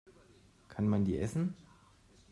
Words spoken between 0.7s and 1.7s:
man die essen?